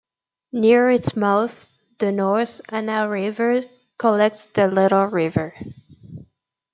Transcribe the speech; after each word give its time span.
Near 0.51 0.89
its 0.89 1.15
mouth 1.15 1.71
the 1.99 2.11
North 2.11 2.59
Anna 2.69 3.07
River 3.07 3.65
collects 3.99 4.47
the 4.47 4.65
Little 4.67 5.05
River. 5.05 5.53